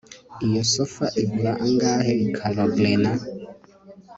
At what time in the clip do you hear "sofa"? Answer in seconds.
0.73-1.05